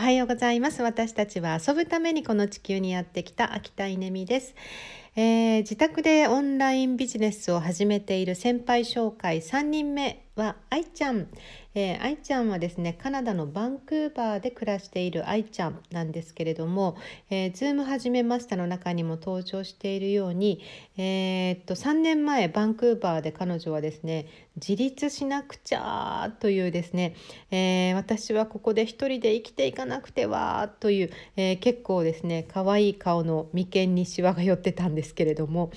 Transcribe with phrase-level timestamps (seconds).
[0.00, 0.80] おはようございます。
[0.80, 4.54] 私たちは遊ぶためにこの地球にやってきた秋田稲美です、
[5.14, 11.28] えー、自宅でオンラインビジネスを始めている先輩紹介3人目は愛ちゃん、
[11.74, 16.96] えー、愛ちゃんはですねカナダのバンクーバーで暮らしている愛ちゃんなんですけれども、
[17.30, 20.60] えー、ズーム始めましたの中にも登場しているように、
[20.96, 24.26] えー、っと3年前バンクーバーで彼女はですね
[24.56, 27.14] 自立しなくちゃというですね、
[27.50, 35.70] えー、私はここで一人で生きていかなくてはという、えー、結構ですね可愛い顔の眉間にしわが寄ってたんですけれども、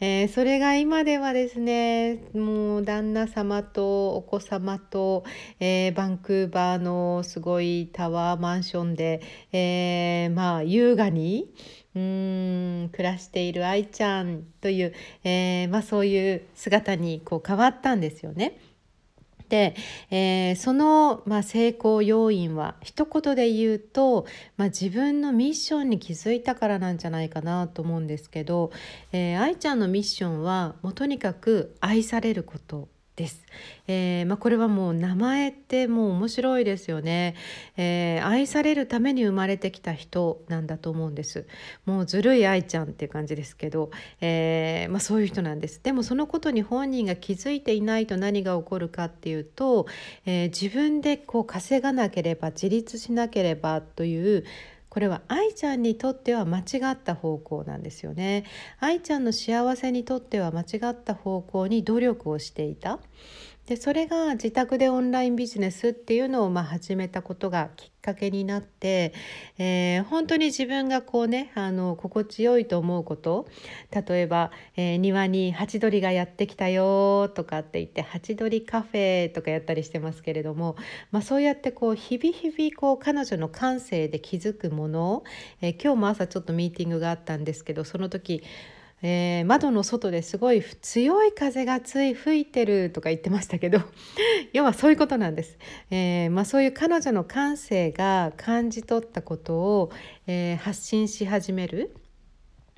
[0.00, 5.24] えー、それが今ではですねもう旦那様とお子様と、
[5.60, 9.20] えー、バンクーバーのすごいタワーマンションで、
[9.52, 11.52] えー、まあ優雅に
[11.94, 18.60] うん暮らしている愛ちゃんという、えー、まあ、そういう姿にこう変わったんですよね。
[19.48, 19.74] で、
[20.12, 24.24] えー、その、まあ、成功要因は一言で言うと、
[24.56, 28.70] まあ、自分のミッションに気づいたからなんじゃないかなと思うんですけど、
[29.10, 32.88] えー、愛ちゃんのミッションはもうとにかく愛されること
[33.20, 33.44] です。
[33.86, 37.34] えー、まあ、これはもう名前ってもう面白いですよね、
[37.76, 41.46] えー、愛されるために生まれてきた人なんだと思うんです。
[41.84, 43.90] もうずるい愛ちゃんっていう感じですけど、
[44.22, 45.82] えー、まあ、そういう人なんです。
[45.82, 49.86] でもそのことに本人が気づいていないと何が起こるかっていうと、
[50.24, 54.44] え自分でこう稼がなければ自立しなければという
[54.90, 58.44] これは愛ちゃんにとっては間違った方向なんですよね。
[58.80, 62.98] 愛ちゃんの幸せにとっては間違った方向に努力をしていた。
[63.66, 69.12] でそれが自宅でオンラインビジネスっていうのをまあ始めたことがきっかけになって、
[69.58, 73.46] えー、本当に自分がこうねあの心地よいと思うこと
[73.90, 80.76] 例えば、えー、庭にハチドリがやってきたよとかって言ってハチドリカフェとかやったりしてますけれども、
[81.10, 85.22] まあ、そうやってこう日々日々こう彼女の感性で気づくもの、
[85.60, 88.42] えー、今日も朝ちょっとミーティングがあったんですけどその時
[89.02, 93.80] えー、窓の外ですごい強い風がつい吹いてるとか言ってましたけど
[94.52, 95.58] 要はそういうことなんです、
[95.90, 99.92] えー、まあ、そういう彼女の感性が感じ取ったことを、
[100.26, 101.94] えー、発信し始める。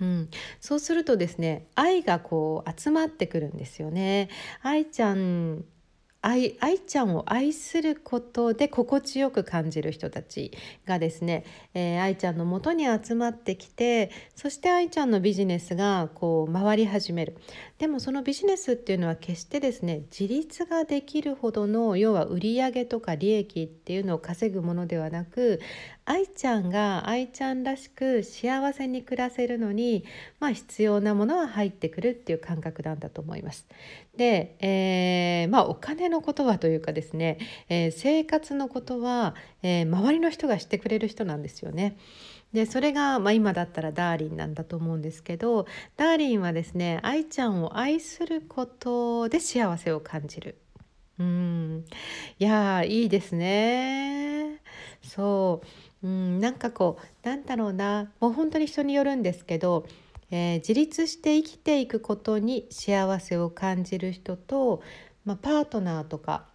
[0.00, 0.30] うん、
[0.60, 4.30] そうするとですね愛がこう集まってくるんですよね。
[4.62, 5.64] 愛ちゃん
[6.22, 10.52] 愛愛ちゃんを愛することで心地よく感じる人たち
[10.84, 17.38] がですね、えー、愛ちゃんのもとに集まってきてそして愛ちゃんのビジネスがこう回り始める
[17.78, 25.60] でもそのビジネスっていうのは決してですね自立ができるほどの要は売上とか利益っていうのを稼ぐものではなく
[26.10, 30.04] 愛ちゃんが愛ちゃんらしく幸せに暮らせるのに、
[30.40, 33.68] まあ、必要なものは入ってくるっていう感覚なんだと思います。
[34.16, 37.38] で、えー、まあ、お金のことはというかですね、
[37.68, 41.96] えー、生活のことは、えー、周りの人がしてくれる人なんですよね。
[42.52, 45.66] でそれが、まあ、今だったらダーリンなんだと思うんですけど
[45.96, 50.56] ダーリンはですね愛ちゃんを愛することで幸せを感じる。
[51.18, 51.84] うん
[52.38, 54.60] いやいいですね。
[55.02, 55.66] そう
[56.02, 59.86] うん、なんかこうなんだろうなもう本当に人によるんですけど、
[60.30, 64.82] えー、自立して生きていくことに幸せを感じる人と、
[65.24, 66.46] まあ、パートナーとか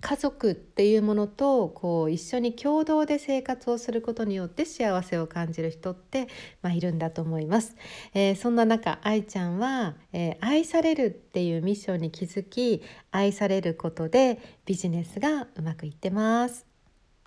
[0.00, 6.28] 家族っていうものとこう一緒に共同で生活をすることによって幸せを感じる人って、
[6.62, 7.74] まあ、いるんだと思います、
[8.14, 16.67] えー、そんな中愛ちゃんは、えー、愛されるっていうミッションに気づき愛されることでビジネスがうまくいってます。